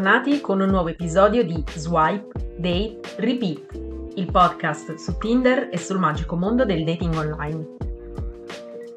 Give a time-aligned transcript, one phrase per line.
[0.00, 3.78] Bentornati con un nuovo episodio di Swipe, Date, Repeat,
[4.14, 7.66] il podcast su Tinder e sul magico mondo del dating online.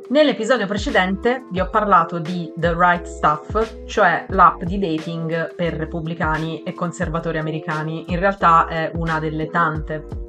[0.08, 6.64] Nell'episodio precedente vi ho parlato di The Right Stuff, cioè l'app di dating per repubblicani
[6.64, 8.06] e conservatori americani.
[8.08, 10.23] In realtà è una delle tante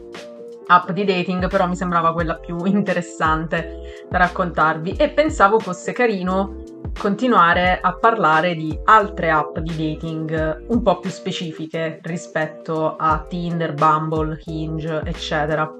[0.66, 6.62] app di dating, però mi sembrava quella più interessante da raccontarvi e pensavo fosse carino
[6.98, 13.74] continuare a parlare di altre app di dating un po' più specifiche rispetto a Tinder,
[13.74, 15.70] Bumble, Hinge, eccetera.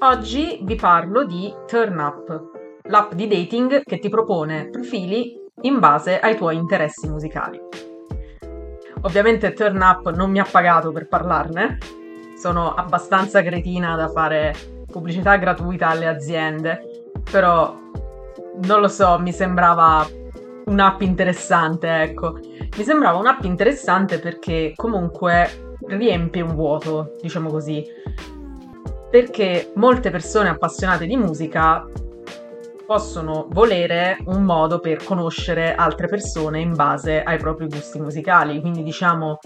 [0.00, 2.50] Oggi vi parlo di TurnUp,
[2.82, 7.58] l'app di dating che ti propone profili in base ai tuoi interessi musicali.
[9.02, 11.78] Ovviamente TurnUp non mi ha pagato per parlarne,
[12.46, 14.54] sono abbastanza cretina da fare
[14.86, 17.74] pubblicità gratuita alle aziende, però
[18.62, 20.06] non lo so, mi sembrava
[20.66, 22.38] un'app interessante, ecco.
[22.76, 27.84] Mi sembrava un'app interessante perché comunque riempie un vuoto, diciamo così.
[29.10, 31.84] Perché molte persone appassionate di musica
[32.86, 38.84] possono volere un modo per conoscere altre persone in base ai propri gusti musicali, quindi
[38.84, 39.40] diciamo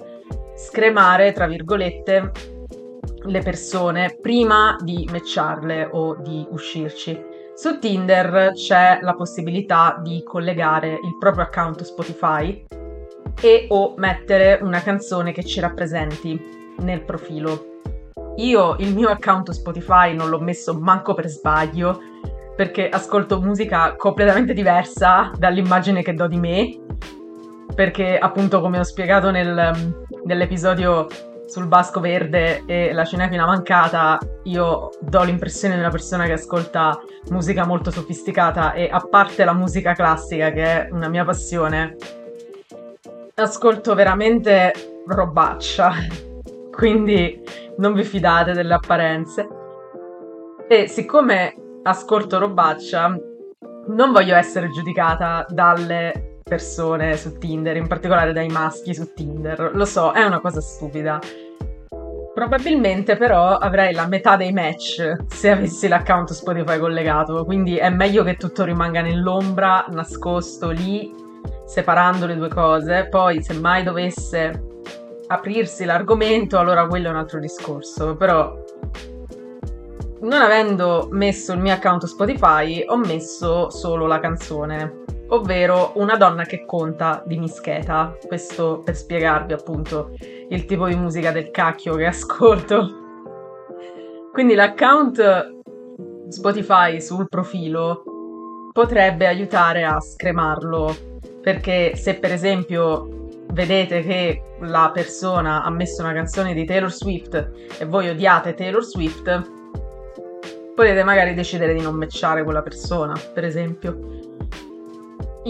[0.55, 2.59] scremare, tra virgolette,
[3.25, 7.19] le persone prima di matcharle o di uscirci.
[7.55, 12.65] Su Tinder c'è la possibilità di collegare il proprio account Spotify
[13.41, 16.41] e o mettere una canzone che ci rappresenti
[16.79, 17.67] nel profilo.
[18.36, 22.01] Io il mio account Spotify non l'ho messo manco per sbaglio
[22.57, 26.79] perché ascolto musica completamente diversa dall'immagine che do di me
[27.75, 31.07] perché appunto come ho spiegato nel, nell'episodio
[31.50, 37.00] sul Basco Verde e la cinefila mancata, io do l'impressione di una persona che ascolta
[37.30, 41.96] musica molto sofisticata e a parte la musica classica, che è una mia passione,
[43.34, 45.92] ascolto veramente robaccia.
[46.70, 47.42] Quindi
[47.78, 49.48] non vi fidate delle apparenze.
[50.68, 53.18] E siccome ascolto robaccia,
[53.88, 59.70] non voglio essere giudicata dalle persone su Tinder, in particolare dai maschi su Tinder.
[59.72, 61.20] Lo so, è una cosa stupida.
[62.34, 68.24] Probabilmente però avrei la metà dei match se avessi l'account Spotify collegato, quindi è meglio
[68.24, 71.14] che tutto rimanga nell'ombra, nascosto lì,
[71.64, 73.06] separando le due cose.
[73.08, 74.64] Poi se mai dovesse
[75.28, 78.56] aprirsi l'argomento, allora quello è un altro discorso, però
[80.22, 86.45] non avendo messo il mio account Spotify, ho messo solo la canzone ovvero Una donna
[86.45, 88.17] che conta di Mischeta.
[88.27, 90.13] Questo per spiegarvi appunto
[90.48, 92.98] il tipo di musica del cacchio che ascolto.
[94.33, 95.58] Quindi l'account
[96.29, 98.05] Spotify sul profilo
[98.73, 100.95] potrebbe aiutare a scremarlo,
[101.42, 107.51] perché se per esempio vedete che la persona ha messo una canzone di Taylor Swift
[107.79, 109.51] e voi odiate Taylor Swift,
[110.74, 114.20] potete magari decidere di non matchare quella persona, per esempio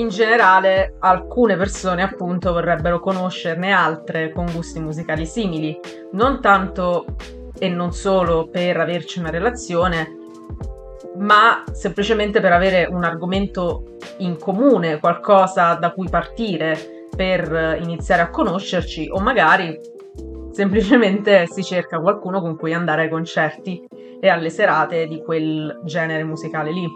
[0.01, 5.79] in generale alcune persone appunto vorrebbero conoscerne altre con gusti musicali simili,
[6.13, 7.05] non tanto
[7.59, 10.17] e non solo per averci una relazione,
[11.19, 18.31] ma semplicemente per avere un argomento in comune, qualcosa da cui partire per iniziare a
[18.31, 19.79] conoscerci o magari
[20.53, 23.87] semplicemente si cerca qualcuno con cui andare ai concerti
[24.19, 26.89] e alle serate di quel genere musicale lì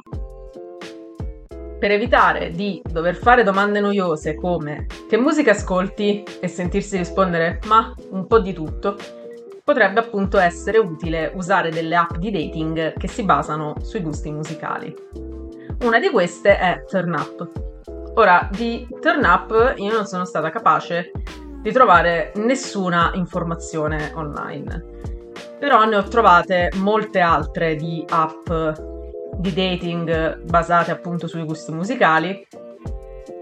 [1.78, 7.94] per evitare di dover fare domande noiose come che musica ascolti e sentirsi rispondere ma
[8.10, 8.96] un po' di tutto,
[9.64, 14.94] potrebbe appunto essere utile usare delle app di dating che si basano sui gusti musicali.
[15.82, 17.50] Una di queste è TurnUp.
[18.14, 21.10] Ora, di TurnUp io non sono stata capace
[21.60, 24.84] di trovare nessuna informazione online,
[25.58, 28.48] però ne ho trovate molte altre di app
[29.38, 32.46] di dating basate appunto sui gusti musicali.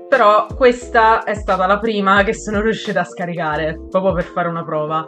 [0.09, 4.65] Però questa è stata la prima che sono riuscita a scaricare, proprio per fare una
[4.65, 5.07] prova.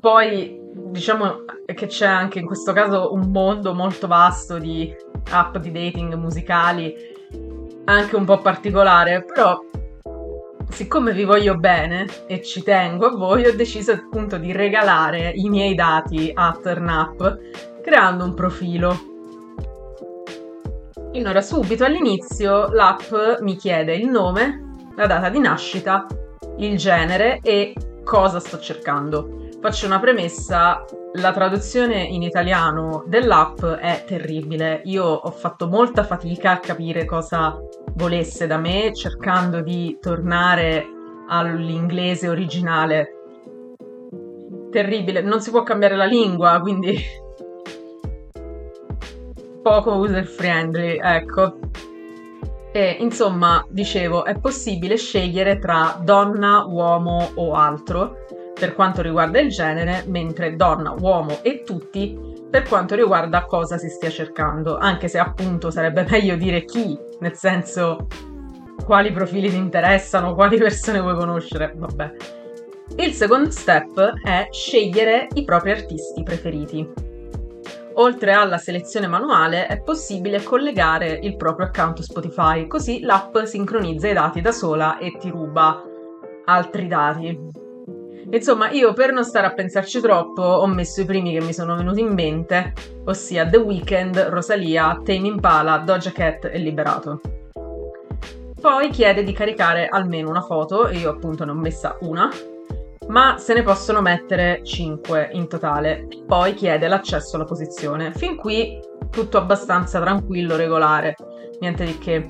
[0.00, 4.94] Poi diciamo che c'è anche in questo caso un mondo molto vasto di
[5.30, 6.94] app di dating musicali,
[7.84, 9.58] anche un po' particolare, però
[10.70, 15.48] siccome vi voglio bene e ci tengo a voi, ho deciso appunto di regalare i
[15.48, 17.38] miei dati a TurnUp
[17.88, 18.94] creando un profilo.
[21.14, 26.06] Allora, subito all'inizio l'app mi chiede il nome, la data di nascita,
[26.58, 27.74] il genere e
[28.04, 29.48] cosa sto cercando.
[29.60, 34.82] Faccio una premessa, la traduzione in italiano dell'app è terribile.
[34.84, 37.58] Io ho fatto molta fatica a capire cosa
[37.94, 40.86] volesse da me, cercando di tornare
[41.26, 43.14] all'inglese originale.
[44.70, 47.26] Terribile, non si può cambiare la lingua, quindi
[49.68, 51.58] poco user friendly, ecco.
[52.72, 58.24] E insomma, dicevo, è possibile scegliere tra donna, uomo o altro
[58.58, 62.18] per quanto riguarda il genere, mentre donna, uomo e tutti
[62.50, 67.34] per quanto riguarda cosa si stia cercando, anche se appunto sarebbe meglio dire chi, nel
[67.34, 68.06] senso
[68.84, 72.14] quali profili ti interessano, quali persone vuoi conoscere, vabbè.
[72.96, 77.07] Il secondo step è scegliere i propri artisti preferiti.
[78.00, 84.12] Oltre alla selezione manuale è possibile collegare il proprio account Spotify, così l'app sincronizza i
[84.12, 85.82] dati da sola e ti ruba
[86.44, 87.36] altri dati.
[88.30, 91.74] Insomma, io per non stare a pensarci troppo ho messo i primi che mi sono
[91.74, 92.72] venuti in mente,
[93.04, 97.20] ossia The Weeknd, Rosalia, Tame Impala, Doja Cat e Liberato.
[98.60, 102.30] Poi chiede di caricare almeno una foto, e io appunto ne ho messa una,
[103.08, 106.06] ma se ne possono mettere 5 in totale.
[106.26, 108.12] Poi chiede l'accesso alla posizione.
[108.12, 111.14] Fin qui tutto abbastanza tranquillo, regolare,
[111.60, 112.26] niente di che.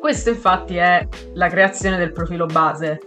[0.00, 2.98] Questo infatti è la creazione del profilo base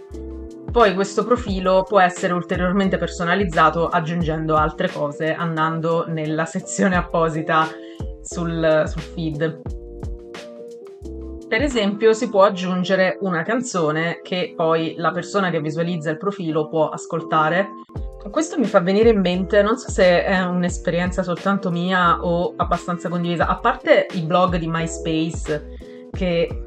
[0.76, 7.66] poi questo profilo può essere ulteriormente personalizzato aggiungendo altre cose, andando nella sezione apposita
[8.20, 9.85] sul, sul feed.
[11.48, 16.68] Per esempio, si può aggiungere una canzone che poi la persona che visualizza il profilo
[16.68, 17.68] può ascoltare.
[18.28, 23.08] Questo mi fa venire in mente, non so se è un'esperienza soltanto mia o abbastanza
[23.08, 26.62] condivisa, a parte i blog di MySpace che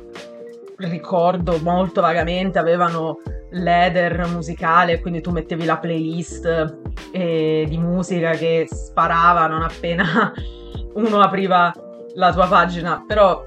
[0.77, 3.19] ricordo molto vagamente avevano
[3.51, 6.77] l'header musicale, quindi tu mettevi la playlist
[7.11, 10.31] eh, di musica che sparava non appena
[10.95, 11.73] uno apriva
[12.13, 13.45] la tua pagina, però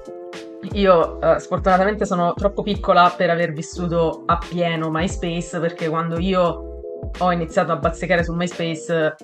[0.73, 6.71] io eh, sfortunatamente sono troppo piccola per aver vissuto appieno MySpace perché quando io
[7.17, 9.15] ho iniziato a bazzicare su MySpace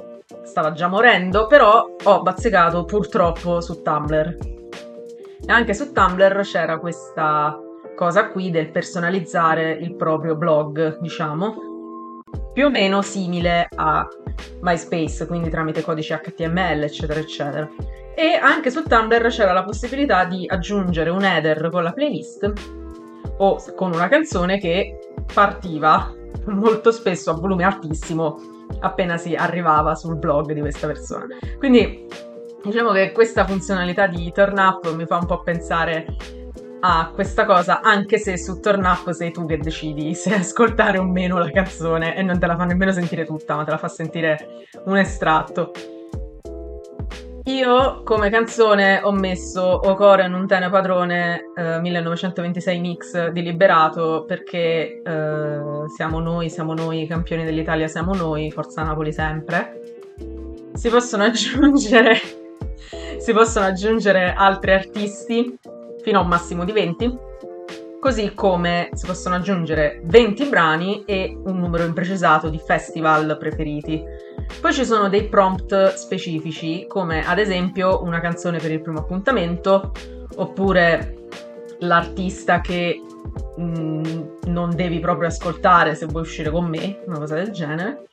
[0.43, 4.37] stava già morendo, però ho bazzicato purtroppo su Tumblr.
[5.47, 7.57] E anche su Tumblr c'era questa
[7.95, 11.67] cosa qui del personalizzare il proprio blog, diciamo,
[12.53, 14.07] più o meno simile a
[14.61, 17.69] MySpace, quindi tramite codici HTML, eccetera, eccetera.
[18.19, 22.51] E anche su Tumblr c'era la possibilità di aggiungere un header con la playlist
[23.37, 26.13] o con una canzone che partiva
[26.47, 31.27] molto spesso a volume altissimo appena si arrivava sul blog di questa persona.
[31.57, 32.07] Quindi
[32.61, 36.05] diciamo che questa funzionalità di turn up mi fa un po' pensare
[36.81, 41.03] a questa cosa, anche se su Turn Up sei tu che decidi se ascoltare o
[41.03, 43.87] meno la canzone e non te la fa nemmeno sentire tutta, ma te la fa
[43.87, 45.71] sentire un estratto.
[47.49, 55.01] Io come canzone ho messo Ocore non tene padrone eh, 1926 mix di Liberato perché
[55.01, 55.61] eh,
[55.95, 59.81] siamo noi, siamo noi, campioni dell'Italia siamo noi, Forza Napoli sempre.
[60.73, 62.19] Si possono aggiungere,
[63.17, 65.57] si possono aggiungere altri artisti
[66.03, 67.17] fino a un massimo di 20,
[67.99, 74.27] così come si possono aggiungere 20 brani e un numero imprecisato di festival preferiti.
[74.61, 79.91] Poi ci sono dei prompt specifici, come ad esempio una canzone per il primo appuntamento,
[80.35, 81.27] oppure
[81.79, 83.01] l'artista che
[83.55, 84.03] mh, mm,
[84.47, 88.07] non devi proprio ascoltare se vuoi uscire con me, una cosa del genere.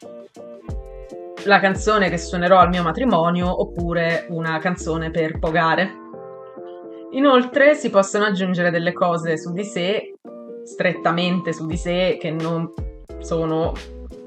[1.44, 6.04] La canzone che suonerò al mio matrimonio, oppure una canzone per pogare,
[7.16, 10.16] Inoltre si possono aggiungere delle cose su di sé,
[10.64, 12.70] strettamente su di sé, che non
[13.20, 13.72] sono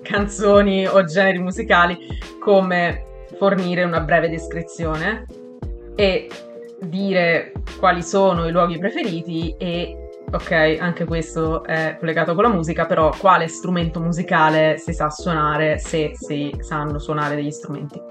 [0.01, 1.97] canzoni o generi musicali,
[2.39, 3.03] come
[3.37, 5.25] fornire una breve descrizione
[5.95, 6.29] e
[6.81, 12.85] dire quali sono i luoghi preferiti e ok, anche questo è collegato con la musica,
[12.85, 18.01] però quale strumento musicale si sa suonare se si sanno suonare degli strumenti.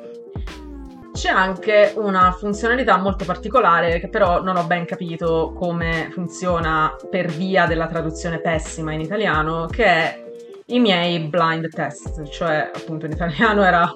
[1.13, 7.27] C'è anche una funzionalità molto particolare che però non ho ben capito come funziona per
[7.27, 10.28] via della traduzione pessima in italiano, che è
[10.71, 13.95] i miei blind test, cioè appunto in italiano era,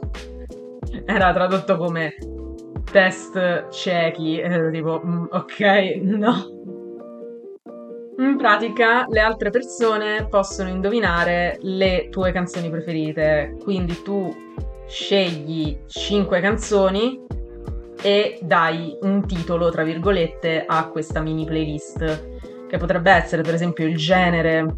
[1.04, 2.14] era tradotto come
[2.90, 5.60] test ciechi, eh, tipo mm, ok,
[6.02, 6.60] no.
[8.18, 14.34] In pratica le altre persone possono indovinare le tue canzoni preferite, quindi tu
[14.86, 17.20] scegli 5 canzoni
[18.00, 23.86] e dai un titolo, tra virgolette, a questa mini playlist, che potrebbe essere per esempio
[23.86, 24.76] il genere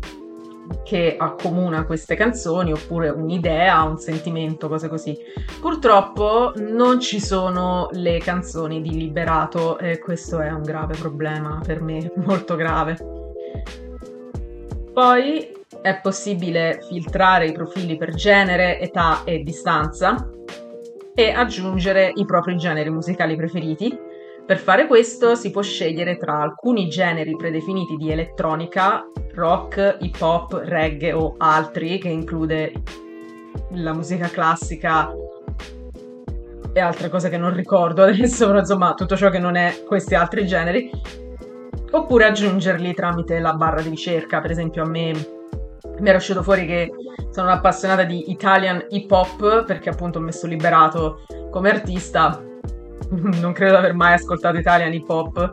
[0.83, 5.17] che accomuna queste canzoni oppure un'idea, un sentimento, cose così.
[5.61, 11.81] Purtroppo non ci sono le canzoni di Liberato e questo è un grave problema per
[11.83, 12.97] me, molto grave.
[14.93, 15.53] Poi
[15.83, 20.31] è possibile filtrare i profili per genere, età e distanza
[21.15, 23.97] e aggiungere i propri generi musicali preferiti.
[24.47, 30.61] Per fare questo si può scegliere tra alcuni generi predefiniti di elettronica, rock, hip hop,
[30.65, 32.73] reggae o altri, che include
[33.71, 35.13] la musica classica
[36.73, 40.15] e altre cose che non ricordo adesso, però insomma tutto ciò che non è questi
[40.15, 40.91] altri generi,
[41.91, 45.43] oppure aggiungerli tramite la barra di ricerca, per esempio a me
[45.99, 46.91] mi era uscito fuori che
[47.31, 52.43] sono appassionata di Italian hip hop perché appunto ho messo liberato come artista.
[53.11, 55.53] Non credo di aver mai ascoltato Italian hip hop,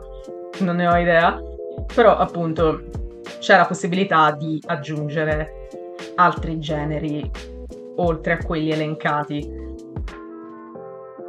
[0.60, 1.38] non ne ho idea.
[1.94, 2.82] Però appunto
[3.38, 5.68] c'è la possibilità di aggiungere
[6.16, 7.30] altri generi
[7.96, 9.60] oltre a quelli elencati.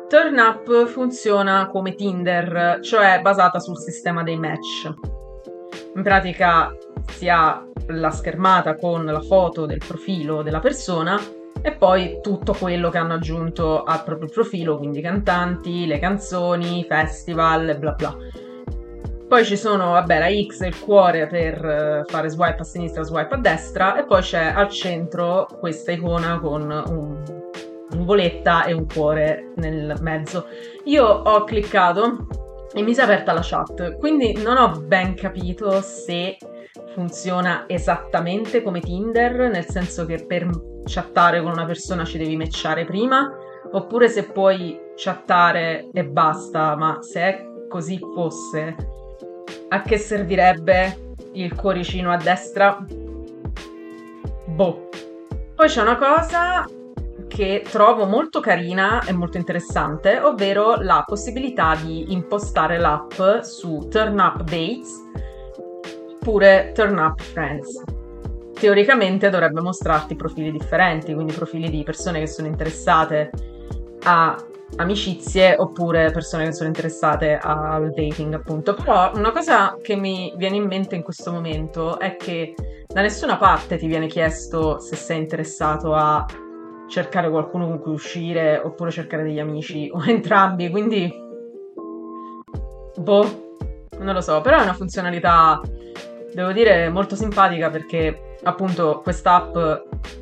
[0.07, 4.93] Turn Up funziona come Tinder, cioè basata sul sistema dei match.
[5.95, 6.75] In pratica
[7.09, 11.19] si ha la schermata con la foto del profilo della persona
[11.61, 17.77] e poi tutto quello che hanno aggiunto al proprio profilo, quindi cantanti, le canzoni, festival,
[17.79, 18.15] bla bla.
[19.33, 23.01] Poi ci sono, vabbè, la X e il cuore per eh, fare swipe a sinistra,
[23.01, 27.49] swipe a destra e poi c'è al centro questa icona con un,
[27.97, 30.45] nuvoletta e un cuore nel mezzo.
[30.83, 32.27] Io ho cliccato
[32.75, 36.37] e mi si è aperta la chat, quindi non ho ben capito se
[36.93, 40.47] funziona esattamente come Tinder, nel senso che per
[40.85, 43.35] chattare con una persona ci devi matchare prima,
[43.71, 49.01] oppure se puoi chattare e basta, ma se è così fosse,
[49.73, 52.85] a che servirebbe il cuoricino a destra?
[54.45, 54.89] Boh.
[55.55, 56.69] Poi c'è una cosa
[57.27, 64.19] che trovo molto carina e molto interessante, ovvero la possibilità di impostare l'app su Turn
[64.19, 64.91] Up Dates
[66.13, 67.83] oppure Turn Up Friends.
[68.53, 73.31] Teoricamente dovrebbe mostrarti profili differenti, quindi profili di persone che sono interessate
[74.03, 74.37] a
[74.77, 78.73] amicizie oppure persone che sono interessate al dating, appunto.
[78.73, 82.53] Però una cosa che mi viene in mente in questo momento è che
[82.87, 86.25] da nessuna parte ti viene chiesto se sei interessato a
[86.87, 91.11] cercare qualcuno con cui uscire oppure cercare degli amici o entrambi, quindi
[92.95, 93.57] boh,
[93.99, 95.61] non lo so, però è una funzionalità
[96.33, 99.55] devo dire molto simpatica perché appunto quest'app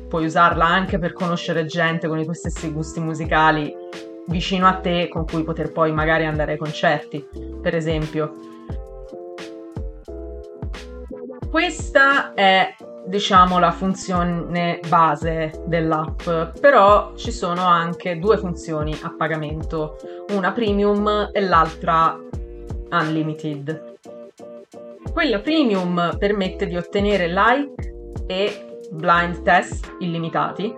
[0.08, 3.74] puoi usarla anche per conoscere gente con i tuoi stessi gusti musicali
[4.26, 7.26] vicino a te con cui poter poi magari andare ai concerti,
[7.60, 8.32] per esempio.
[11.50, 12.74] Questa è
[13.04, 16.22] diciamo la funzione base dell'app,
[16.60, 19.96] però ci sono anche due funzioni a pagamento,
[20.30, 22.18] una premium e l'altra
[22.90, 23.96] unlimited.
[25.12, 30.74] Quella premium permette di ottenere like e blind test illimitati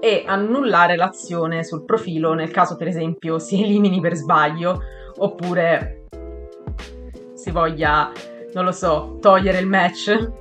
[0.00, 4.80] e annullare l'azione sul profilo nel caso per esempio si elimini per sbaglio
[5.16, 5.98] oppure
[7.38, 8.10] si voglia,
[8.52, 10.32] non lo so, togliere il match.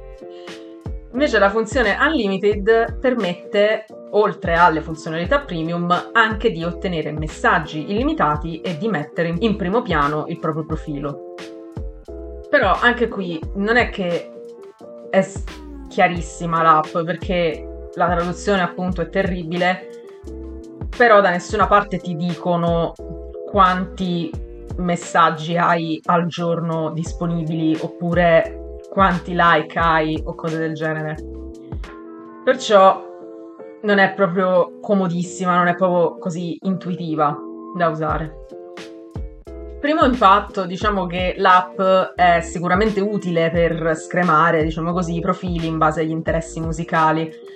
[1.14, 8.78] Invece la funzione Unlimited permette, oltre alle funzionalità premium, anche di ottenere messaggi illimitati e
[8.78, 11.34] di mettere in primo piano il proprio profilo.
[12.50, 14.32] Però anche qui non è che
[15.10, 15.28] è
[15.88, 17.67] chiarissima l'app perché
[17.98, 19.90] la traduzione appunto è terribile,
[20.96, 22.94] però da nessuna parte ti dicono
[23.50, 24.32] quanti
[24.78, 31.16] messaggi hai al giorno disponibili oppure quanti like hai o cose del genere.
[32.44, 33.04] Perciò
[33.82, 37.36] non è proprio comodissima, non è proprio così intuitiva
[37.76, 38.46] da usare.
[39.80, 41.80] Primo impatto, diciamo che l'app
[42.16, 47.47] è sicuramente utile per scremare, diciamo così, i profili in base agli interessi musicali.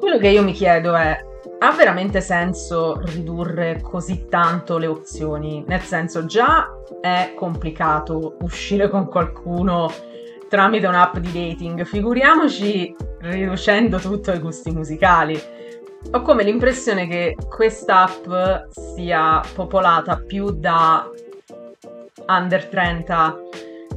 [0.00, 1.14] Quello che io mi chiedo è,
[1.58, 5.62] ha veramente senso ridurre così tanto le opzioni?
[5.66, 6.68] Nel senso, già
[7.02, 9.92] è complicato uscire con qualcuno
[10.48, 15.38] tramite un'app di dating, figuriamoci riducendo tutto ai gusti musicali.
[16.12, 21.08] Ho come l'impressione che questa app sia popolata più da
[22.26, 23.38] under 30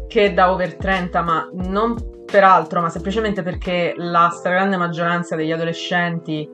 [0.10, 1.96] che da over 30, ma non
[2.34, 6.50] per altro, ma semplicemente perché la stragrande maggioranza degli adolescenti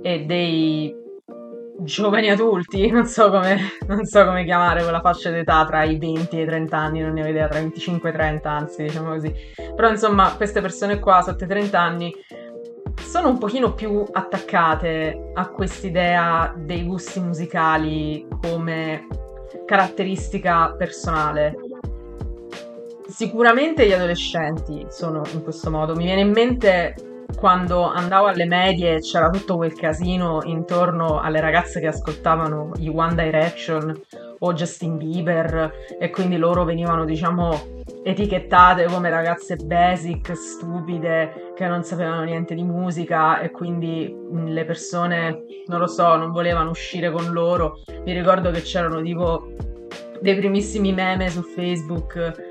[0.00, 0.94] e dei
[1.80, 3.58] giovani adulti, non so, come,
[3.88, 7.14] non so come chiamare quella fascia d'età tra i 20 e i 30 anni, non
[7.14, 9.34] ne ho idea, tra i 25 e i 30 anzi, diciamo così.
[9.74, 12.14] Però insomma, queste persone qua sotto i 30 anni
[13.02, 19.04] sono un pochino più attaccate a quest'idea dei gusti musicali come
[19.66, 21.56] caratteristica personale.
[23.08, 25.94] Sicuramente gli adolescenti sono in questo modo.
[25.94, 31.80] Mi viene in mente quando andavo alle medie c'era tutto quel casino intorno alle ragazze
[31.80, 33.98] che ascoltavano i One Direction
[34.40, 41.84] o Justin Bieber e quindi loro venivano diciamo etichettate come ragazze basic, stupide, che non
[41.84, 47.32] sapevano niente di musica e quindi le persone, non lo so, non volevano uscire con
[47.32, 47.80] loro.
[48.04, 49.48] Mi ricordo che c'erano tipo
[50.20, 52.47] dei primissimi meme su Facebook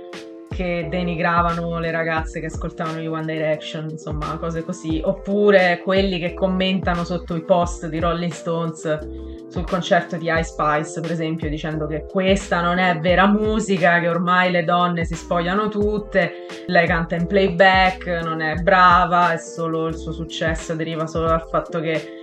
[0.58, 6.34] che denigravano le ragazze che ascoltavano gli One Direction, insomma, cose così, oppure quelli che
[6.34, 11.86] commentano sotto i post di Rolling Stones sul concerto di Ice Spice, per esempio, dicendo
[11.86, 17.14] che questa non è vera musica, che ormai le donne si spogliano tutte, lei canta
[17.14, 22.16] in playback, non è brava, è solo il suo successo deriva solo dal fatto che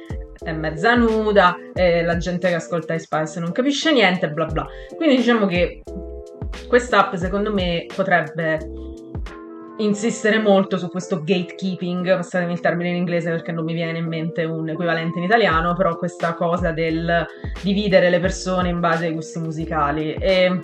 [0.42, 4.66] è mezza nuda, la gente che ascolta Ice Spice non capisce niente, bla bla.
[4.96, 5.82] Quindi diciamo che
[6.74, 8.58] quest'app secondo me potrebbe
[9.76, 14.06] insistere molto su questo gatekeeping, passatemi il termine in inglese perché non mi viene in
[14.06, 17.24] mente un equivalente in italiano, però questa cosa del
[17.62, 20.14] dividere le persone in base ai gusti musicali.
[20.14, 20.62] E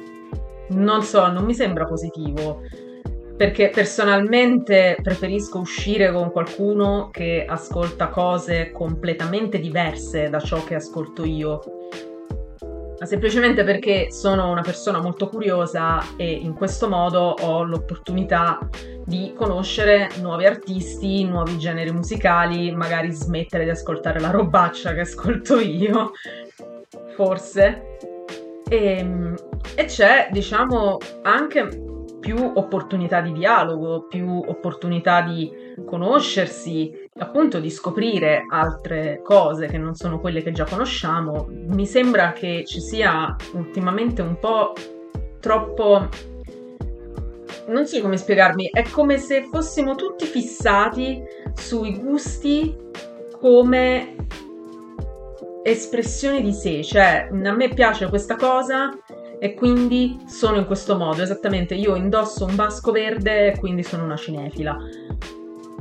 [0.70, 2.62] non so, non mi sembra positivo
[3.36, 11.24] perché personalmente preferisco uscire con qualcuno che ascolta cose completamente diverse da ciò che ascolto
[11.24, 11.62] io
[13.00, 18.58] ma semplicemente perché sono una persona molto curiosa e in questo modo ho l'opportunità
[19.06, 25.58] di conoscere nuovi artisti, nuovi generi musicali, magari smettere di ascoltare la robaccia che ascolto
[25.58, 26.12] io,
[27.14, 27.96] forse.
[28.68, 29.34] E, ehm,
[29.74, 31.89] e c'è, diciamo, anche
[32.20, 35.50] più opportunità di dialogo, più opportunità di
[35.84, 41.46] conoscersi, appunto di scoprire altre cose che non sono quelle che già conosciamo.
[41.48, 44.74] Mi sembra che ci sia ultimamente un po'
[45.40, 46.08] troppo
[47.68, 51.22] non so come spiegarmi, è come se fossimo tutti fissati
[51.54, 52.76] sui gusti
[53.38, 54.16] come
[55.62, 58.90] espressione di sé, cioè a me piace questa cosa
[59.40, 64.04] e quindi sono in questo modo, esattamente io indosso un basco verde e quindi sono
[64.04, 64.76] una cinefila.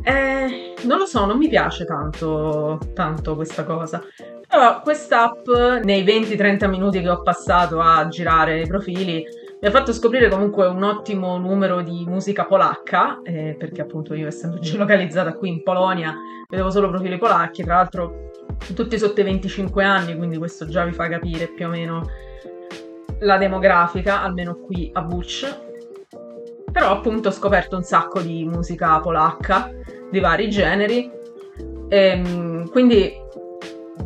[0.01, 4.01] Eh, non lo so, non mi piace tanto, tanto questa cosa.
[4.47, 5.47] Però quest'app,
[5.83, 9.25] nei 20-30 minuti che ho passato a girare i profili,
[9.61, 14.27] mi ha fatto scoprire comunque un ottimo numero di musica polacca, eh, perché appunto io
[14.27, 16.15] essendo geolocalizzata qui in Polonia
[16.47, 18.31] vedevo solo profili polacchi, tra l'altro
[18.73, 22.07] tutti sotto i 25 anni, quindi questo già vi fa capire più o meno
[23.19, 25.67] la demografica, almeno qui a Bucz.
[26.71, 29.71] Però appunto ho scoperto un sacco di musica polacca
[30.10, 31.12] di vari generi.
[31.88, 33.12] E, ehm, quindi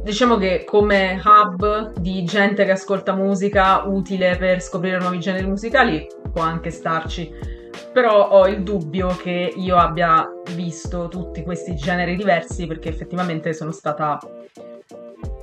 [0.01, 6.07] diciamo che come hub di gente che ascolta musica utile per scoprire nuovi generi musicali
[6.31, 7.61] può anche starci.
[7.91, 13.71] Però ho il dubbio che io abbia visto tutti questi generi diversi perché effettivamente sono
[13.71, 14.19] stata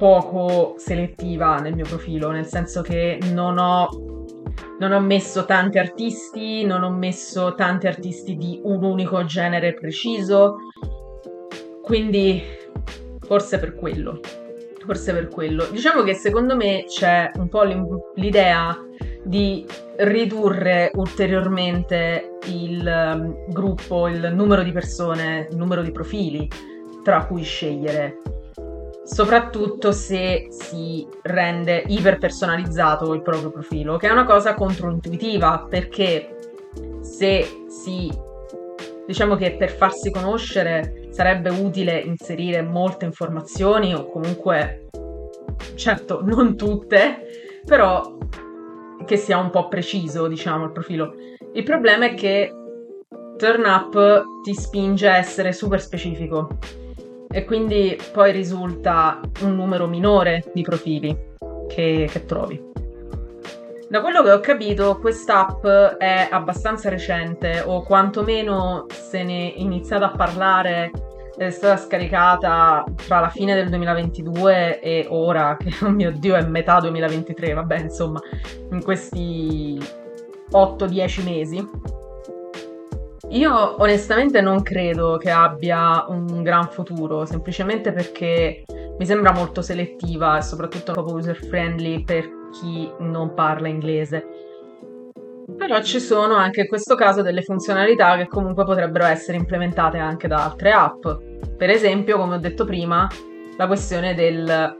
[0.00, 3.86] poco selettiva nel mio profilo, nel senso che non ho,
[4.78, 10.56] non ho messo tanti artisti, non ho messo tanti artisti di un unico genere preciso,
[11.82, 12.42] quindi
[13.20, 14.20] forse per quello.
[14.86, 15.66] Forse per quello.
[15.70, 17.64] Diciamo che secondo me c'è un po'
[18.14, 18.74] l'idea
[19.22, 26.48] di ridurre ulteriormente il um, gruppo, il numero di persone, il numero di profili
[27.02, 28.16] tra cui scegliere
[29.12, 36.36] soprattutto se si rende iperpersonalizzato il proprio profilo, che è una cosa controintuitiva perché
[37.00, 38.08] se si
[39.06, 44.86] diciamo che per farsi conoscere sarebbe utile inserire molte informazioni o comunque
[45.74, 48.16] certo non tutte, però
[49.04, 51.14] che sia un po' preciso, diciamo, il profilo.
[51.52, 52.54] Il problema è che
[53.36, 56.58] Turn Up ti spinge a essere super specifico
[57.32, 61.16] e quindi poi risulta un numero minore di profili
[61.68, 62.68] che, che trovi.
[63.88, 65.66] Da quello che ho capito, quest'app
[65.98, 70.90] è abbastanza recente, o quantomeno se ne è iniziata a parlare,
[71.36, 76.42] è stata scaricata tra la fine del 2022 e ora, che oh mio dio è
[76.44, 78.20] metà 2023, vabbè, insomma,
[78.70, 79.80] in questi
[80.52, 81.68] 8-10 mesi.
[83.30, 88.64] Io onestamente non credo che abbia un gran futuro, semplicemente perché
[88.98, 94.26] mi sembra molto selettiva e soprattutto poco user friendly per chi non parla inglese.
[95.56, 100.26] Però ci sono anche in questo caso delle funzionalità che comunque potrebbero essere implementate anche
[100.26, 101.06] da altre app.
[101.56, 103.08] Per esempio, come ho detto prima,
[103.56, 104.76] la questione del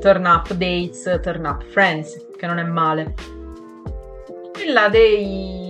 [0.00, 3.14] turn up dates, turn up friends, che non è male.
[4.52, 5.61] Quella dei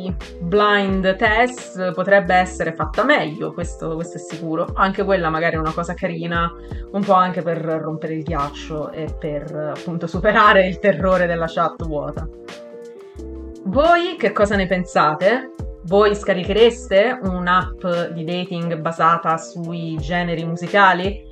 [0.53, 4.69] blind test potrebbe essere fatta meglio, questo, questo, è sicuro.
[4.75, 6.53] Anche quella magari è una cosa carina,
[6.91, 11.83] un po' anche per rompere il ghiaccio e per appunto superare il terrore della chat
[11.87, 12.29] vuota.
[13.65, 15.53] Voi che cosa ne pensate?
[15.85, 21.31] Voi scarichereste un'app di dating basata sui generi musicali?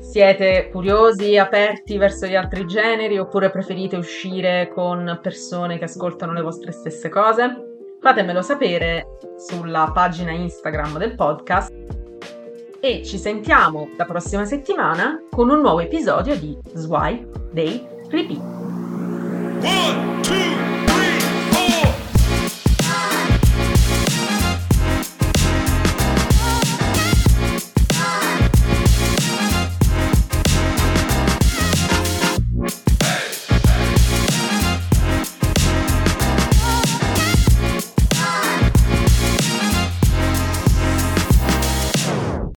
[0.00, 6.42] Siete curiosi, aperti verso gli altri generi oppure preferite uscire con persone che ascoltano le
[6.42, 7.71] vostre stesse cose?
[8.02, 11.72] Fatemelo sapere sulla pagina Instagram del podcast
[12.80, 18.40] e ci sentiamo la prossima settimana con un nuovo episodio di Swipe Day Repeat.
[19.62, 20.61] One, two.